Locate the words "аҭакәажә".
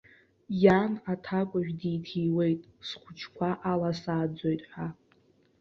1.11-1.71